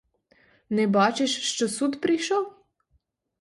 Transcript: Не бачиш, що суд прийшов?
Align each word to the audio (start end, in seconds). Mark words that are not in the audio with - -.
Не 0.69 0.87
бачиш, 0.87 1.39
що 1.41 1.67
суд 1.69 2.01
прийшов? 2.01 2.53